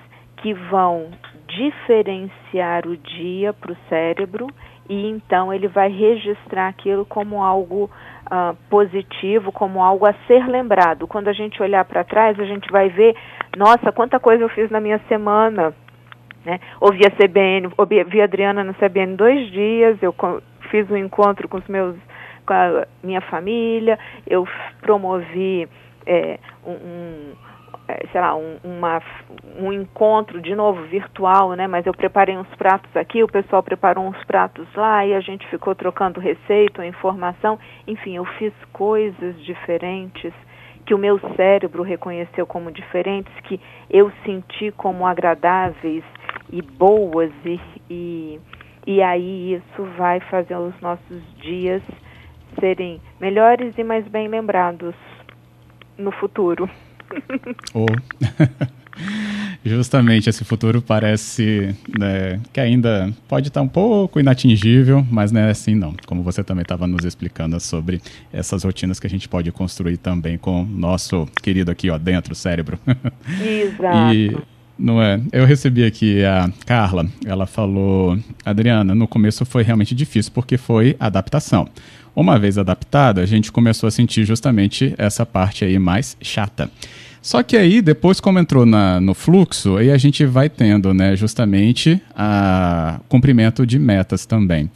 que 0.40 0.54
vão 0.54 1.10
diferenciar 1.58 2.86
o 2.86 2.96
dia 2.96 3.52
para 3.52 3.72
o 3.72 3.76
cérebro 3.88 4.46
e 4.88 5.10
então 5.10 5.52
ele 5.52 5.66
vai 5.68 5.90
registrar 5.90 6.68
aquilo 6.68 7.04
como 7.04 7.42
algo 7.42 7.90
uh, 8.26 8.56
positivo, 8.70 9.52
como 9.52 9.82
algo 9.82 10.08
a 10.08 10.14
ser 10.26 10.46
lembrado. 10.46 11.06
Quando 11.06 11.28
a 11.28 11.32
gente 11.32 11.62
olhar 11.62 11.84
para 11.84 12.04
trás, 12.04 12.38
a 12.38 12.44
gente 12.44 12.70
vai 12.70 12.88
ver, 12.88 13.14
nossa, 13.56 13.92
quanta 13.92 14.18
coisa 14.18 14.44
eu 14.44 14.48
fiz 14.48 14.70
na 14.70 14.80
minha 14.80 15.00
semana. 15.08 15.74
Né? 16.44 16.60
Ouvi 16.80 17.00
a 17.04 17.10
CBN, 17.10 17.70
ouvi 17.76 18.20
a 18.20 18.24
Adriana 18.24 18.64
na 18.64 18.72
CBN 18.72 19.16
dois 19.16 19.50
dias, 19.50 19.98
eu 20.00 20.14
fiz 20.70 20.88
um 20.90 20.96
encontro 20.96 21.48
com 21.48 21.58
os 21.58 21.66
meus 21.66 21.96
com 22.46 22.54
a 22.54 22.86
minha 23.02 23.20
família, 23.20 23.98
eu 24.26 24.48
promovi 24.80 25.68
é, 26.06 26.38
um 26.64 27.34
é, 27.44 27.47
sei 28.12 28.20
lá, 28.20 28.36
um, 28.36 28.58
uma, 28.62 29.02
um 29.58 29.72
encontro 29.72 30.40
de 30.40 30.54
novo 30.54 30.82
virtual, 30.84 31.52
né? 31.54 31.66
Mas 31.66 31.86
eu 31.86 31.92
preparei 31.94 32.36
uns 32.36 32.48
pratos 32.56 32.94
aqui, 32.96 33.22
o 33.22 33.28
pessoal 33.28 33.62
preparou 33.62 34.04
uns 34.04 34.22
pratos 34.24 34.66
lá 34.74 35.06
e 35.06 35.14
a 35.14 35.20
gente 35.20 35.46
ficou 35.48 35.74
trocando 35.74 36.20
receita, 36.20 36.84
informação. 36.84 37.58
Enfim, 37.86 38.16
eu 38.16 38.24
fiz 38.24 38.52
coisas 38.72 39.40
diferentes 39.42 40.32
que 40.84 40.94
o 40.94 40.98
meu 40.98 41.18
cérebro 41.36 41.82
reconheceu 41.82 42.46
como 42.46 42.72
diferentes, 42.72 43.32
que 43.44 43.60
eu 43.90 44.10
senti 44.24 44.70
como 44.72 45.06
agradáveis 45.06 46.04
e 46.50 46.62
boas 46.62 47.30
e, 47.44 47.60
e, 47.90 48.40
e 48.86 49.02
aí 49.02 49.54
isso 49.54 49.84
vai 49.98 50.20
fazer 50.20 50.56
os 50.56 50.78
nossos 50.80 51.22
dias 51.36 51.82
serem 52.58 53.00
melhores 53.20 53.76
e 53.76 53.84
mais 53.84 54.06
bem 54.08 54.28
lembrados 54.28 54.94
no 55.98 56.10
futuro. 56.12 56.68
Ou. 57.74 57.86
Justamente 59.64 60.30
esse 60.30 60.44
futuro 60.44 60.80
parece 60.80 61.74
né, 61.98 62.40
que 62.52 62.60
ainda 62.60 63.12
pode 63.26 63.48
estar 63.48 63.60
um 63.60 63.68
pouco 63.68 64.18
inatingível, 64.18 65.06
mas 65.10 65.30
não 65.30 65.40
é 65.40 65.50
assim 65.50 65.74
não. 65.74 65.94
Como 66.06 66.22
você 66.22 66.42
também 66.42 66.62
estava 66.62 66.86
nos 66.86 67.04
explicando 67.04 67.58
sobre 67.60 68.00
essas 68.32 68.64
rotinas 68.64 68.98
que 68.98 69.06
a 69.06 69.10
gente 69.10 69.28
pode 69.28 69.50
construir 69.52 69.96
também 69.98 70.38
com 70.38 70.62
o 70.62 70.64
nosso 70.64 71.28
querido 71.42 71.70
aqui, 71.70 71.90
ó, 71.90 71.98
dentro, 71.98 72.34
cérebro. 72.34 72.78
Exato. 73.40 74.14
e, 74.14 74.36
não 74.78 75.02
é? 75.02 75.20
Eu 75.32 75.44
recebi 75.44 75.84
aqui 75.84 76.24
a 76.24 76.50
Carla, 76.64 77.06
ela 77.26 77.46
falou, 77.46 78.18
Adriana, 78.44 78.94
no 78.94 79.08
começo 79.08 79.44
foi 79.44 79.62
realmente 79.62 79.94
difícil 79.94 80.32
porque 80.32 80.56
foi 80.56 80.96
adaptação. 81.00 81.68
Uma 82.18 82.36
vez 82.36 82.58
adaptada, 82.58 83.20
a 83.20 83.26
gente 83.26 83.52
começou 83.52 83.86
a 83.86 83.92
sentir 83.92 84.24
justamente 84.24 84.92
essa 84.98 85.24
parte 85.24 85.64
aí 85.64 85.78
mais 85.78 86.16
chata. 86.20 86.68
Só 87.22 87.44
que 87.44 87.56
aí, 87.56 87.80
depois, 87.80 88.18
como 88.18 88.40
entrou 88.40 88.66
na, 88.66 89.00
no 89.00 89.14
fluxo, 89.14 89.76
aí 89.76 89.88
a 89.88 89.96
gente 89.96 90.26
vai 90.26 90.48
tendo, 90.48 90.92
né, 90.92 91.14
justamente 91.14 92.02
a 92.16 92.98
cumprimento 93.08 93.64
de 93.64 93.78
metas 93.78 94.26
também 94.26 94.68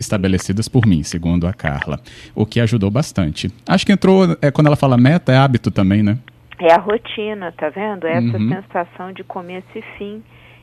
estabelecidas 0.00 0.66
por 0.66 0.86
mim, 0.86 1.04
segundo 1.04 1.46
a 1.46 1.52
Carla, 1.52 2.00
o 2.34 2.44
que 2.44 2.58
ajudou 2.58 2.90
bastante. 2.90 3.48
Acho 3.64 3.86
que 3.86 3.92
entrou, 3.92 4.36
é, 4.42 4.50
quando 4.50 4.66
ela 4.66 4.74
fala 4.76 4.96
meta, 4.96 5.30
é 5.30 5.36
hábito 5.36 5.70
também, 5.70 6.02
né? 6.02 6.18
É 6.58 6.72
a 6.72 6.80
rotina, 6.80 7.52
tá 7.52 7.68
vendo? 7.68 8.08
Essa 8.08 8.36
uhum. 8.36 8.48
sensação 8.48 9.12
de 9.12 9.22
começo 9.22 9.68
e 9.76 9.82
fim, 9.96 10.20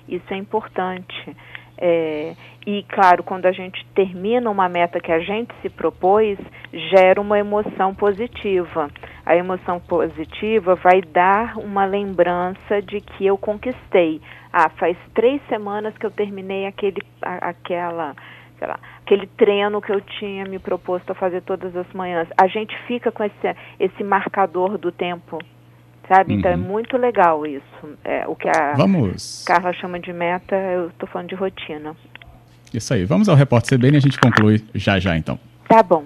isso 0.10 0.26
é 0.32 0.36
importante. 0.36 1.34
É, 1.78 2.34
e, 2.66 2.84
claro, 2.84 3.24
quando 3.24 3.46
a 3.46 3.52
gente 3.52 3.86
termina 3.94 4.50
uma 4.50 4.68
meta 4.68 5.00
que 5.00 5.12
a 5.12 5.20
gente 5.20 5.54
se 5.62 5.70
propôs, 5.70 6.38
gera 6.74 7.22
uma 7.22 7.38
emoção 7.38 7.94
positiva. 7.94 8.90
A 9.26 9.36
emoção 9.36 9.80
positiva 9.80 10.76
vai 10.76 11.02
dar 11.02 11.58
uma 11.58 11.86
lembrança 11.86 12.82
de 12.82 13.02
que 13.02 13.26
eu 13.26 13.38
conquistei. 13.38 14.22
Ah, 14.52 14.70
faz 14.70 14.98
três 15.14 15.42
semanas 15.48 15.96
que 15.98 16.06
eu 16.06 16.12
terminei 16.12 16.66
aquele, 16.66 17.02
a, 17.22 17.50
aquela, 17.50 18.16
sei 18.58 18.68
lá, 18.68 18.80
aquele 19.02 19.28
treino 19.28 19.82
que 19.82 19.92
eu 19.92 20.02
tinha 20.02 20.46
me 20.46 20.58
proposto 20.58 21.12
a 21.12 21.16
fazer 21.16 21.42
todas 21.42 21.76
as 21.76 21.92
manhãs. 21.94 22.28
A 22.40 22.48
gente 22.48 22.76
fica 22.88 23.12
com 23.12 23.24
esse, 23.24 23.56
esse 23.80 24.04
marcador 24.04 24.78
do 24.78 24.92
tempo 24.92 25.40
sabe? 26.08 26.34
Uhum. 26.34 26.40
Então 26.40 26.52
é 26.52 26.56
uhum. 26.56 26.62
muito 26.62 26.98
legal 26.98 27.46
isso. 27.46 27.64
É, 28.04 28.28
o 28.28 28.36
que 28.36 28.48
a 28.48 28.74
Vamos. 28.74 29.44
Carla 29.46 29.74
chama 29.74 30.00
de 30.00 30.12
meta, 30.14 30.56
eu 30.56 30.88
estou 30.88 31.08
falando 31.08 31.30
de 31.30 31.36
rotina. 31.36 31.96
Isso 32.74 32.94
aí. 32.94 33.06
Vamos 33.06 33.30
ao 33.30 33.36
repórter 33.36 33.78
CBN 33.78 33.96
e 33.96 33.98
a 33.98 34.02
gente 34.02 34.20
conclui 34.20 34.64
já 34.74 35.00
já 35.00 35.16
então. 35.16 35.40
Tá 35.68 35.82
bom. 35.82 36.04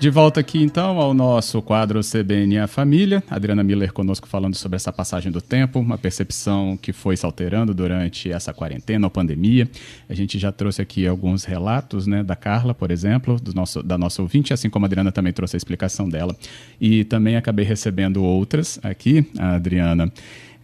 De 0.00 0.10
volta 0.10 0.38
aqui 0.38 0.62
então 0.62 1.00
ao 1.00 1.12
nosso 1.12 1.60
quadro 1.60 2.00
CBN 2.02 2.58
a 2.58 2.68
Família. 2.68 3.20
Adriana 3.28 3.64
Miller 3.64 3.92
conosco 3.92 4.28
falando 4.28 4.54
sobre 4.54 4.76
essa 4.76 4.92
passagem 4.92 5.32
do 5.32 5.40
tempo, 5.40 5.80
uma 5.80 5.98
percepção 5.98 6.78
que 6.80 6.92
foi 6.92 7.16
se 7.16 7.26
alterando 7.26 7.74
durante 7.74 8.30
essa 8.30 8.54
quarentena 8.54 9.08
ou 9.08 9.10
pandemia. 9.10 9.68
A 10.08 10.14
gente 10.14 10.38
já 10.38 10.52
trouxe 10.52 10.80
aqui 10.80 11.04
alguns 11.04 11.42
relatos 11.42 12.06
né, 12.06 12.22
da 12.22 12.36
Carla, 12.36 12.72
por 12.72 12.92
exemplo, 12.92 13.40
do 13.40 13.52
nosso, 13.52 13.82
da 13.82 13.98
nossa 13.98 14.22
ouvinte, 14.22 14.52
assim 14.52 14.70
como 14.70 14.84
a 14.84 14.86
Adriana 14.86 15.10
também 15.10 15.32
trouxe 15.32 15.56
a 15.56 15.58
explicação 15.58 16.08
dela. 16.08 16.36
E 16.80 17.02
também 17.02 17.34
acabei 17.34 17.64
recebendo 17.64 18.22
outras 18.22 18.78
aqui, 18.84 19.28
a 19.36 19.56
Adriana 19.56 20.12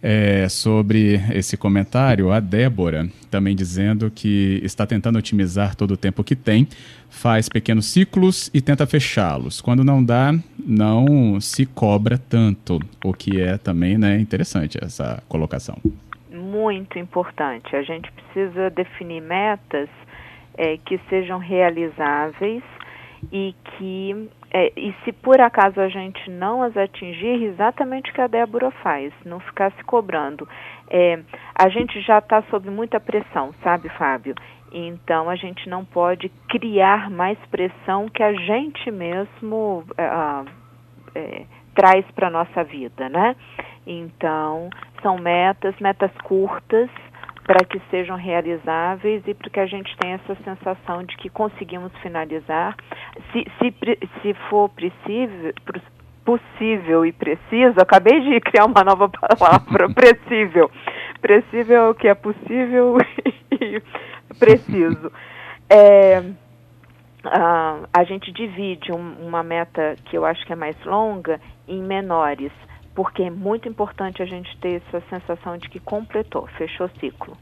é, 0.01 0.47
sobre 0.49 1.15
esse 1.33 1.57
comentário, 1.57 2.31
a 2.31 2.39
Débora 2.39 3.09
também 3.31 3.55
dizendo 3.55 4.11
que 4.11 4.59
está 4.63 4.85
tentando 4.85 5.17
otimizar 5.17 5.75
todo 5.75 5.91
o 5.91 5.97
tempo 5.97 6.23
que 6.23 6.35
tem, 6.35 6.67
faz 7.09 7.49
pequenos 7.49 7.87
ciclos 7.87 8.51
e 8.53 8.61
tenta 8.61 8.85
fechá-los. 8.85 9.61
Quando 9.61 9.83
não 9.83 10.03
dá, 10.03 10.33
não 10.59 11.39
se 11.41 11.65
cobra 11.65 12.17
tanto, 12.17 12.79
o 13.03 13.13
que 13.13 13.41
é 13.41 13.57
também 13.57 13.97
né, 13.97 14.19
interessante 14.19 14.77
essa 14.81 15.23
colocação. 15.27 15.77
Muito 16.31 16.99
importante. 16.99 17.75
A 17.75 17.81
gente 17.81 18.11
precisa 18.11 18.69
definir 18.69 19.21
metas 19.21 19.89
é, 20.57 20.77
que 20.77 20.99
sejam 21.09 21.39
realizáveis 21.39 22.63
e 23.31 23.55
que 23.77 24.29
é, 24.57 24.71
e 24.77 24.95
se 25.03 25.11
por 25.11 25.41
acaso 25.41 25.81
a 25.81 25.89
gente 25.89 26.31
não 26.31 26.63
as 26.63 26.77
atingir, 26.77 27.43
exatamente 27.43 28.09
o 28.09 28.13
que 28.13 28.21
a 28.21 28.27
Débora 28.27 28.71
faz, 28.71 29.11
não 29.25 29.37
ficar 29.41 29.69
se 29.73 29.83
cobrando. 29.83 30.47
É, 30.89 31.19
a 31.53 31.67
gente 31.67 31.99
já 31.99 32.19
está 32.19 32.41
sob 32.43 32.69
muita 32.69 32.97
pressão, 32.97 33.53
sabe, 33.61 33.89
Fábio? 33.89 34.33
Então 34.71 35.29
a 35.29 35.35
gente 35.35 35.67
não 35.67 35.83
pode 35.83 36.29
criar 36.47 37.11
mais 37.11 37.37
pressão 37.51 38.07
que 38.07 38.23
a 38.23 38.31
gente 38.31 38.89
mesmo 38.91 39.83
é, 39.97 40.45
é, 41.15 41.45
traz 41.75 42.05
para 42.11 42.27
a 42.27 42.31
nossa 42.31 42.63
vida, 42.63 43.09
né? 43.09 43.35
Então 43.85 44.69
são 45.01 45.17
metas, 45.17 45.75
metas 45.81 46.11
curtas, 46.23 46.89
para 47.45 47.63
que 47.63 47.79
sejam 47.91 48.17
realizáveis 48.17 49.21
e 49.27 49.33
para 49.33 49.49
que 49.49 49.59
a 49.59 49.65
gente 49.67 49.95
tenha 49.97 50.15
essa 50.15 50.35
sensação 50.43 51.03
de 51.03 51.15
que 51.15 51.29
conseguimos 51.29 51.91
finalizar. 52.01 52.75
Se, 53.31 53.45
se, 53.59 53.73
se 54.21 54.33
for 54.49 54.69
possível, 54.69 55.53
possível 56.25 57.05
e 57.05 57.11
preciso, 57.11 57.79
acabei 57.79 58.19
de 58.19 58.39
criar 58.41 58.65
uma 58.65 58.83
nova 58.83 59.07
palavra, 59.07 59.87
preciso. 59.93 60.71
Preciso 61.21 61.71
é 61.71 61.87
o 61.87 61.93
que 61.93 62.07
é 62.07 62.15
possível 62.15 62.97
e 63.61 63.81
preciso. 64.39 65.11
É, 65.69 66.19
uh, 67.25 67.87
a 67.93 68.03
gente 68.05 68.31
divide 68.31 68.91
um, 68.91 69.27
uma 69.27 69.43
meta 69.43 69.95
que 70.05 70.17
eu 70.17 70.25
acho 70.25 70.43
que 70.47 70.53
é 70.53 70.55
mais 70.55 70.75
longa 70.83 71.39
em 71.67 71.81
menores 71.81 72.51
porque 72.95 73.23
é 73.23 73.29
muito 73.29 73.67
importante 73.67 74.23
a 74.23 74.25
gente 74.25 74.57
ter 74.57 74.81
essa 74.87 75.03
sensação 75.09 75.57
de 75.57 75.69
que 75.69 75.79
completou, 75.79 76.47
fechou 76.57 76.87
o 76.87 76.99
ciclo. 76.99 77.37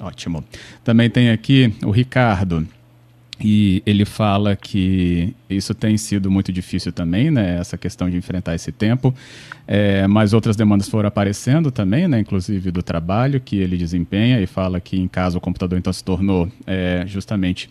Ótimo. 0.00 0.44
Também 0.84 1.08
tem 1.10 1.30
aqui 1.30 1.74
o 1.84 1.90
Ricardo. 1.90 2.66
E 3.44 3.82
ele 3.84 4.04
fala 4.04 4.54
que 4.54 5.34
isso 5.50 5.74
tem 5.74 5.96
sido 5.96 6.30
muito 6.30 6.52
difícil 6.52 6.92
também, 6.92 7.30
né? 7.30 7.58
Essa 7.58 7.76
questão 7.76 8.08
de 8.08 8.16
enfrentar 8.16 8.54
esse 8.54 8.70
tempo. 8.70 9.12
É, 9.66 10.06
mas 10.06 10.32
outras 10.32 10.54
demandas 10.54 10.88
foram 10.88 11.08
aparecendo 11.08 11.70
também, 11.70 12.06
né? 12.06 12.20
Inclusive 12.20 12.70
do 12.70 12.82
trabalho 12.82 13.40
que 13.40 13.56
ele 13.56 13.76
desempenha 13.76 14.40
e 14.40 14.46
fala 14.46 14.80
que 14.80 14.96
em 14.96 15.08
casa 15.08 15.38
o 15.38 15.40
computador 15.40 15.78
então 15.78 15.92
se 15.92 16.04
tornou 16.04 16.48
é, 16.66 17.04
justamente 17.06 17.68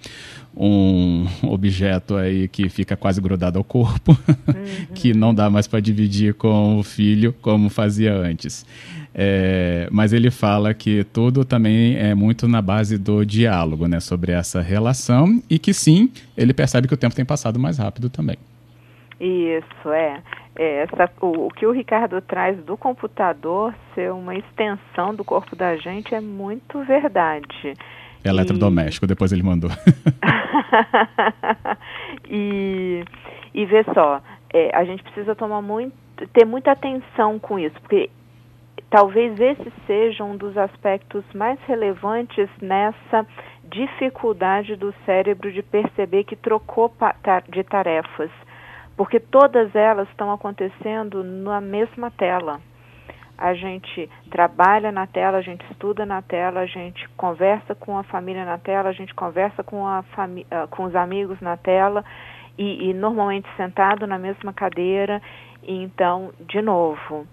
um 0.56 1.26
objeto 1.44 2.18
aí 2.18 2.48
que 2.48 2.68
fica 2.68 2.98
quase 2.98 3.22
grudado 3.22 3.58
ao 3.58 3.64
corpo, 3.64 4.12
uhum. 4.28 4.94
que 4.94 5.14
não 5.14 5.34
dá 5.34 5.50
mais 5.50 5.68
para 5.68 5.80
dividir 5.80 6.34
com 6.34 6.80
o 6.80 6.84
filho 6.84 7.34
como 7.42 7.70
fazia 7.70 8.14
antes. 8.14 8.66
É, 9.14 9.88
mas 9.92 10.14
ele 10.14 10.32
fala 10.32 10.74
que 10.74 11.04
tudo 11.04 11.44
também 11.44 11.98
é 11.98 12.16
muito 12.16 12.48
na 12.48 12.62
base 12.62 12.98
do 12.98 13.26
diálogo, 13.26 13.88
né, 13.88 14.00
sobre 14.00 14.32
essa 14.32 14.62
relação 14.62 15.42
e 15.50 15.60
que 15.60 15.74
sim, 15.74 16.12
ele 16.38 16.54
percebe 16.54 16.88
que 16.88 16.94
o 16.94 16.98
tempo 16.98 17.16
tem 17.16 17.26
passado 17.26 17.60
mais 17.60 17.78
rápido 17.78 18.10
também. 18.10 18.38
Isso, 19.20 19.92
é. 19.92 20.22
é 20.56 20.84
essa, 20.84 21.12
o, 21.22 21.48
o, 21.48 21.50
que 21.50 21.66
o 21.66 21.72
Ricardo 21.72 22.22
traz 22.22 22.58
do 22.64 22.78
computador 22.78 23.76
ser 23.94 24.12
uma 24.12 24.36
extensão 24.36 25.14
do 25.14 25.24
corpo 25.24 25.56
da 25.56 25.76
gente 25.76 26.16
é 26.16 26.22
muito 26.22 26.84
verdade. 26.84 27.74
Eletrodoméstico, 28.24 29.06
e... 29.06 29.08
depois 29.08 29.32
ele 29.32 29.44
mandou. 29.44 29.70
e, 32.30 33.04
e 33.54 33.66
vê 33.66 33.84
só, 33.94 34.22
é, 34.54 34.76
a 34.76 34.84
gente 34.86 35.04
precisa 35.04 35.36
tomar 35.36 35.62
muito, 35.62 35.94
ter 36.34 36.46
muita 36.46 36.72
atenção 36.72 37.38
com 37.38 37.60
isso, 37.60 37.76
porque 37.82 38.10
talvez 38.92 39.40
esse 39.40 39.72
seja 39.88 40.24
um 40.24 40.36
dos 40.36 40.56
aspectos 40.58 41.24
mais 41.34 41.58
relevantes 41.62 42.50
nessa 42.62 43.26
dificuldade 43.64 44.76
do 44.76 44.94
cérebro 45.06 45.50
de 45.52 45.64
perceber 45.64 46.26
que 46.26 46.36
trocou 46.36 46.94
de 47.48 47.64
tarefas, 47.64 48.30
porque 48.98 49.18
todas 49.18 49.74
elas 49.74 50.10
estão 50.10 50.32
acontecendo 50.32 51.24
na 51.24 51.62
mesma 51.62 52.12
tela. 52.12 52.60
A 53.38 53.54
gente 53.54 54.10
trabalha 54.30 54.92
na 54.92 55.08
tela, 55.08 55.38
a 55.38 55.42
gente 55.42 55.66
estuda 55.72 56.06
na 56.06 56.22
tela, 56.22 56.60
a 56.60 56.66
gente 56.66 57.08
conversa 57.18 57.74
com 57.74 57.98
a 57.98 58.04
família 58.04 58.44
na 58.46 58.58
tela, 58.58 58.90
a 58.90 58.94
gente 58.94 59.16
conversa 59.16 59.64
com, 59.64 59.88
a 59.88 60.04
ah, 60.52 60.68
com 60.70 60.84
os 60.84 60.96
amigos 60.96 61.40
na 61.40 61.58
tela 61.58 62.04
e, 62.58 62.90
e 62.90 62.94
normalmente 62.94 63.48
sentado 63.56 64.06
na 64.06 64.20
mesma 64.20 64.54
cadeira. 64.54 65.22
Então, 65.64 66.32
de 66.42 66.62
novo, 66.62 67.26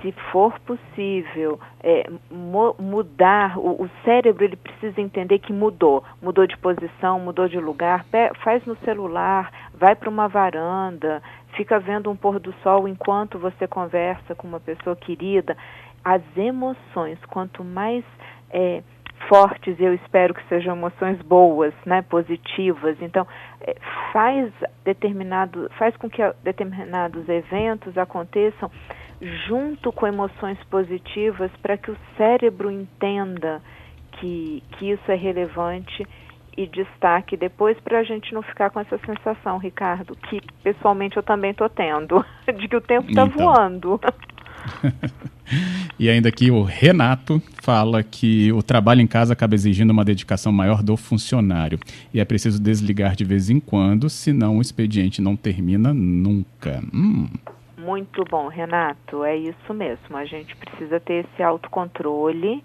se 0.00 0.12
for 0.30 0.58
possível 0.60 1.58
é, 1.80 2.08
mudar, 2.30 3.58
o, 3.58 3.82
o, 3.82 3.90
cérebro 4.04 4.44
ele 4.44 4.56
precisa 4.56 5.00
entender 5.00 5.38
que 5.38 5.52
mudou, 5.52 6.04
mudou 6.22 6.46
de 6.46 6.56
posição, 6.56 7.18
mudou 7.18 7.48
de 7.48 7.58
lugar, 7.58 8.04
faz 8.42 8.64
no 8.64 8.76
celular, 8.78 9.50
vai 9.74 9.94
para 9.94 10.08
uma 10.08 10.28
varanda, 10.28 11.22
fica 11.54 11.78
vendo 11.78 12.10
um 12.10 12.16
pôr 12.16 12.38
do 12.38 12.52
sol 12.62 12.86
enquanto 12.86 13.38
você 13.38 13.66
conversa 13.66 14.34
com 14.34 14.46
uma 14.46 14.60
pessoa 14.60 14.94
querida. 14.94 15.56
As 16.04 16.22
emoções, 16.36 17.18
quanto 17.26 17.64
mais 17.64 18.04
é, 18.50 18.82
fortes, 19.28 19.78
eu 19.80 19.92
espero 19.94 20.32
que 20.32 20.46
sejam 20.48 20.76
emoções 20.76 21.20
boas, 21.22 21.74
né, 21.84 22.02
positivas. 22.02 22.96
Então, 23.00 23.26
é, 23.60 23.74
faz 24.12 24.52
determinado, 24.84 25.68
faz 25.76 25.96
com 25.96 26.08
que 26.08 26.22
determinados 26.42 27.28
eventos 27.28 27.98
aconteçam 27.98 28.70
junto 29.20 29.92
com 29.92 30.06
emoções 30.06 30.58
positivas 30.70 31.50
para 31.60 31.76
que 31.76 31.90
o 31.90 31.96
cérebro 32.16 32.70
entenda 32.70 33.60
que, 34.12 34.62
que 34.72 34.90
isso 34.90 35.10
é 35.10 35.14
relevante 35.14 36.06
e 36.56 36.66
destaque 36.66 37.36
depois 37.36 37.78
para 37.80 38.00
a 38.00 38.02
gente 38.02 38.34
não 38.34 38.42
ficar 38.42 38.70
com 38.70 38.80
essa 38.80 38.98
sensação, 39.06 39.58
Ricardo, 39.58 40.16
que 40.28 40.40
pessoalmente 40.62 41.16
eu 41.16 41.22
também 41.22 41.52
estou 41.52 41.68
tendo, 41.68 42.24
de 42.58 42.68
que 42.68 42.76
o 42.76 42.80
tempo 42.80 43.08
está 43.08 43.24
então. 43.24 43.44
voando. 43.44 44.00
e 45.98 46.10
ainda 46.10 46.28
aqui 46.28 46.50
o 46.50 46.62
Renato 46.62 47.40
fala 47.62 48.02
que 48.02 48.52
o 48.52 48.60
trabalho 48.60 49.00
em 49.00 49.06
casa 49.06 49.32
acaba 49.32 49.54
exigindo 49.54 49.90
uma 49.90 50.04
dedicação 50.04 50.52
maior 50.52 50.82
do 50.82 50.96
funcionário 50.96 51.78
e 52.12 52.20
é 52.20 52.24
preciso 52.24 52.60
desligar 52.60 53.14
de 53.14 53.24
vez 53.24 53.50
em 53.50 53.60
quando, 53.60 54.10
senão 54.10 54.58
o 54.58 54.60
expediente 54.60 55.22
não 55.22 55.36
termina 55.36 55.94
nunca. 55.94 56.82
Hum. 56.92 57.28
Muito 57.88 58.22
bom, 58.22 58.48
Renato. 58.48 59.24
É 59.24 59.34
isso 59.34 59.72
mesmo. 59.72 60.14
A 60.14 60.26
gente 60.26 60.54
precisa 60.56 61.00
ter 61.00 61.24
esse 61.24 61.42
autocontrole 61.42 62.62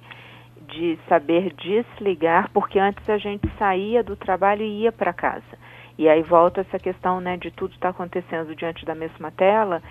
de 0.67 0.99
saber 1.07 1.53
desligar, 1.53 2.49
porque 2.51 2.77
antes 2.77 3.09
a 3.09 3.17
gente 3.17 3.49
saía 3.57 4.03
do 4.03 4.17
trabalho 4.17 4.63
e 4.63 4.81
ia 4.81 4.91
para 4.91 5.13
casa. 5.13 5.57
E 5.97 6.09
aí 6.09 6.21
volta 6.21 6.59
essa 6.59 6.77
questão 6.77 7.21
né, 7.21 7.37
de 7.37 7.51
tudo 7.51 7.73
estar 7.73 7.87
tá 7.87 7.89
acontecendo 7.91 8.53
diante 8.53 8.83
da 8.83 8.93
mesma 8.93 9.31
tela 9.31 9.81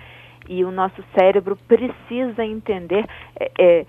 e 0.47 0.63
o 0.63 0.69
nosso 0.69 1.03
cérebro 1.17 1.57
precisa 1.67 2.45
entender. 2.45 3.03
É, 3.39 3.51
é, 3.59 3.85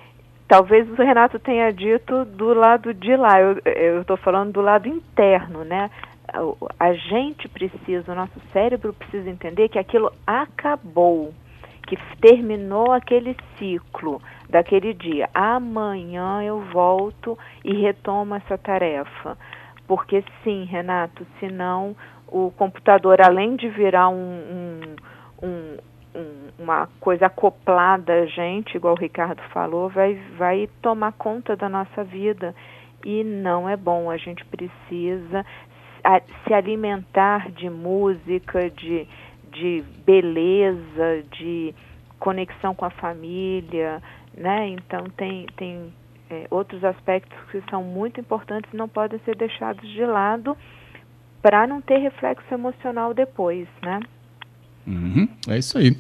talvez 0.49 0.89
o 0.89 0.95
Renato 0.95 1.39
tenha 1.39 1.71
dito 1.75 2.25
do 2.25 2.55
lado 2.55 2.95
de 2.95 3.15
lá, 3.17 3.39
eu 3.67 4.01
estou 4.01 4.17
falando 4.17 4.53
do 4.53 4.63
lado 4.63 4.89
interno, 4.89 5.63
né? 5.63 5.91
A 6.81 6.93
gente 6.95 7.49
precisa, 7.49 8.13
o 8.13 8.15
nosso 8.15 8.41
cérebro 8.53 8.93
precisa 8.93 9.31
entender 9.31 9.69
que 9.69 9.79
aquilo 9.79 10.13
acabou, 10.27 11.33
que 11.87 11.97
terminou 12.21 12.93
aquele 12.93 13.37
ciclo 13.57 14.21
daquele 14.49 14.93
dia. 14.93 15.29
Amanhã 15.33 16.43
eu 16.43 16.61
volto 16.73 17.39
e 17.65 17.73
retomo 17.75 18.35
essa 18.35 18.59
tarefa. 18.59 19.39
Porque 19.87 20.25
sim, 20.43 20.65
Renato, 20.65 21.27
senão 21.39 21.95
o 22.27 22.51
computador, 22.53 23.21
além 23.21 23.55
de 23.55 23.69
virar 23.69 24.09
um, 24.09 24.41
um, 25.43 25.79
um, 26.15 26.49
uma 26.59 26.89
coisa 27.01 27.27
acoplada 27.27 28.13
a 28.13 28.27
gente, 28.27 28.77
igual 28.77 28.95
o 28.95 28.99
Ricardo 28.99 29.43
falou, 29.53 29.89
vai, 29.89 30.15
vai 30.37 30.69
tomar 30.81 31.13
conta 31.13 31.55
da 31.55 31.69
nossa 31.69 32.03
vida. 32.03 32.55
E 33.05 33.23
não 33.23 33.69
é 33.69 33.77
bom, 33.77 34.11
a 34.11 34.17
gente 34.17 34.43
precisa 34.47 35.45
a, 36.05 36.21
se 36.47 36.53
alimentar 36.53 37.51
de 37.51 37.71
música, 37.71 38.71
de, 38.71 39.07
de 39.51 39.83
beleza, 40.05 41.25
de 41.33 41.75
conexão 42.19 42.75
com 42.75 42.85
a 42.85 42.91
família, 42.91 44.03
né? 44.37 44.69
Então 44.69 45.05
tem, 45.17 45.47
tem 45.57 45.93
é, 46.31 46.47
outros 46.51 46.85
aspectos 46.85 47.37
que 47.51 47.63
são 47.71 47.83
muito 47.83 48.21
importantes 48.21 48.71
e 48.73 48.77
não 48.77 48.89
podem 48.89 49.19
ser 49.25 49.37
deixados 49.37 49.89
de 49.91 50.05
lado 50.05 50.57
para 51.43 51.67
não 51.67 51.81
ter 51.81 51.99
reflexo 51.99 52.53
emocional 52.53 53.13
depois, 53.13 53.67
né? 53.83 54.01
Uhum, 54.87 55.29
é 55.49 55.59
isso 55.59 55.79
aí. 55.79 55.97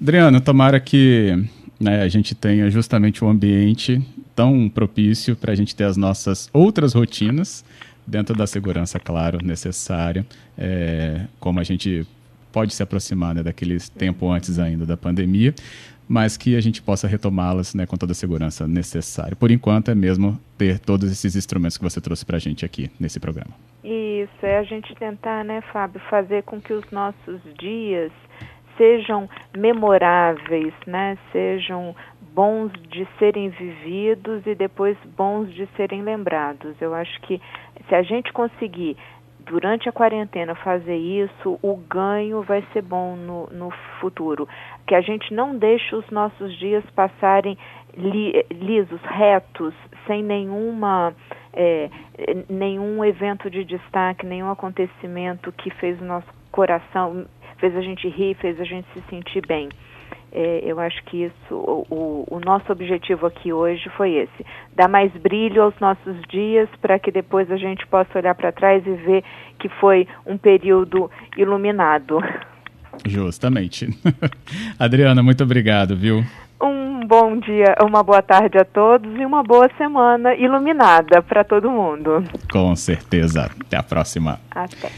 Adriano, 0.00 0.40
tomara 0.40 0.78
que 0.78 1.32
né, 1.80 2.02
a 2.02 2.08
gente 2.08 2.34
tenha 2.34 2.70
justamente 2.70 3.24
um 3.24 3.28
ambiente 3.28 4.00
tão 4.34 4.68
propício 4.68 5.34
para 5.34 5.52
a 5.52 5.54
gente 5.54 5.74
ter 5.74 5.84
as 5.84 5.96
nossas 5.96 6.50
outras 6.52 6.92
rotinas 6.92 7.64
dentro 8.06 8.36
da 8.36 8.46
segurança, 8.46 8.98
claro, 9.00 9.38
necessária, 9.42 10.24
é, 10.56 11.26
como 11.40 11.60
a 11.60 11.64
gente 11.64 12.06
pode 12.52 12.72
se 12.72 12.82
aproximar 12.82 13.34
né, 13.34 13.42
daquele 13.42 13.78
tempo 13.98 14.30
antes 14.30 14.58
ainda 14.58 14.86
da 14.86 14.96
pandemia, 14.96 15.54
mas 16.08 16.36
que 16.36 16.56
a 16.56 16.60
gente 16.60 16.80
possa 16.80 17.06
retomá-las 17.08 17.74
né, 17.74 17.84
com 17.84 17.96
toda 17.96 18.12
a 18.12 18.14
segurança 18.14 18.66
necessária. 18.66 19.36
Por 19.36 19.50
enquanto, 19.50 19.90
é 19.90 19.94
mesmo 19.94 20.38
ter 20.56 20.78
todos 20.78 21.10
esses 21.10 21.34
instrumentos 21.36 21.76
que 21.76 21.84
você 21.84 22.00
trouxe 22.00 22.24
para 22.24 22.36
a 22.36 22.40
gente 22.40 22.64
aqui 22.64 22.90
nesse 22.98 23.18
programa. 23.18 23.50
Isso, 23.84 24.46
é 24.46 24.58
a 24.58 24.62
gente 24.62 24.94
tentar, 24.94 25.44
né, 25.44 25.60
Fábio, 25.72 26.00
fazer 26.08 26.44
com 26.44 26.60
que 26.60 26.72
os 26.72 26.84
nossos 26.90 27.40
dias 27.58 28.12
sejam 28.76 29.28
memoráveis, 29.56 30.72
né, 30.86 31.18
sejam 31.32 31.94
bons 32.36 32.70
de 32.90 33.08
serem 33.18 33.48
vividos 33.48 34.46
e 34.46 34.54
depois 34.54 34.94
bons 35.16 35.50
de 35.54 35.66
serem 35.74 36.02
lembrados. 36.02 36.76
Eu 36.82 36.94
acho 36.94 37.18
que 37.22 37.40
se 37.88 37.94
a 37.94 38.02
gente 38.02 38.30
conseguir 38.30 38.94
durante 39.46 39.88
a 39.88 39.92
quarentena 39.92 40.54
fazer 40.56 40.96
isso, 40.96 41.58
o 41.62 41.76
ganho 41.88 42.42
vai 42.42 42.62
ser 42.74 42.82
bom 42.82 43.16
no, 43.16 43.46
no 43.46 43.70
futuro. 44.00 44.46
Que 44.86 44.94
a 44.94 45.00
gente 45.00 45.32
não 45.32 45.56
deixe 45.56 45.96
os 45.96 46.08
nossos 46.10 46.54
dias 46.58 46.84
passarem 46.94 47.56
li, 47.96 48.44
lisos, 48.50 49.00
retos, 49.02 49.72
sem 50.06 50.22
nenhuma. 50.22 51.14
É, 51.58 51.88
nenhum 52.50 53.02
evento 53.02 53.48
de 53.48 53.64
destaque, 53.64 54.26
nenhum 54.26 54.50
acontecimento 54.50 55.50
que 55.52 55.70
fez 55.70 55.98
o 56.02 56.04
nosso 56.04 56.26
coração, 56.52 57.24
fez 57.56 57.74
a 57.74 57.80
gente 57.80 58.06
rir, 58.10 58.34
fez 58.34 58.60
a 58.60 58.64
gente 58.64 58.86
se 58.92 59.00
sentir 59.08 59.40
bem. 59.46 59.70
É, 60.38 60.60
eu 60.66 60.78
acho 60.78 61.02
que 61.04 61.24
isso, 61.24 61.54
o, 61.54 62.26
o, 62.30 62.38
nosso 62.40 62.70
objetivo 62.70 63.26
aqui 63.26 63.54
hoje 63.54 63.88
foi 63.96 64.16
esse: 64.16 64.46
dar 64.74 64.86
mais 64.86 65.10
brilho 65.12 65.62
aos 65.62 65.72
nossos 65.80 66.14
dias 66.28 66.68
para 66.82 66.98
que 66.98 67.10
depois 67.10 67.50
a 67.50 67.56
gente 67.56 67.86
possa 67.86 68.18
olhar 68.18 68.34
para 68.34 68.52
trás 68.52 68.86
e 68.86 68.92
ver 68.92 69.24
que 69.58 69.70
foi 69.80 70.06
um 70.26 70.36
período 70.36 71.10
iluminado. 71.38 72.18
Justamente. 73.06 73.88
Adriana, 74.78 75.22
muito 75.22 75.42
obrigado, 75.42 75.96
viu? 75.96 76.22
Um 76.60 77.06
bom 77.06 77.38
dia, 77.38 77.74
uma 77.82 78.02
boa 78.02 78.20
tarde 78.20 78.58
a 78.58 78.64
todos 78.64 79.10
e 79.18 79.24
uma 79.24 79.42
boa 79.42 79.70
semana 79.78 80.34
iluminada 80.34 81.22
para 81.22 81.44
todo 81.44 81.70
mundo. 81.70 82.22
Com 82.52 82.76
certeza. 82.76 83.50
Até 83.58 83.78
a 83.78 83.82
próxima. 83.82 84.38
Até. 84.50 84.90